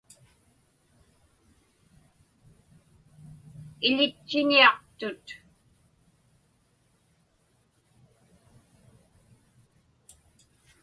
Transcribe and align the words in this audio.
Iḷitchiniaqtut. 3.87 5.27